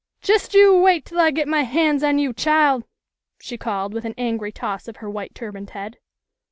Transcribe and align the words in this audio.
"Just 0.23 0.55
you 0.55 0.75
wait 0.81 1.05
till 1.05 1.19
I 1.19 1.29
get 1.29 1.47
my 1.47 1.61
hands 1.61 2.01
on 2.01 2.17
you, 2.17 2.33
chile," 2.33 2.81
she 3.39 3.55
called 3.55 3.93
with 3.93 4.03
an 4.03 4.15
angry 4.17 4.51
toss 4.51 4.87
of 4.87 4.95
her 4.95 5.09
white 5.11 5.35
turbaned 5.35 5.69
head. 5.69 5.99